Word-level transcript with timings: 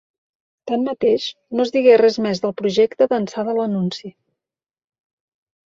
Tanmateix, 0.69 1.27
no 1.59 1.65
es 1.67 1.73
digué 1.75 1.99
res 2.03 2.17
més 2.27 2.43
del 2.47 2.55
projecte 2.63 3.09
d'ençà 3.13 3.47
de 3.51 3.57
l'anunci. 3.61 4.13